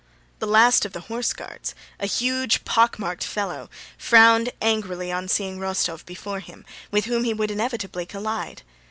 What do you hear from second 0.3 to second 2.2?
The last of the Horse Guards, a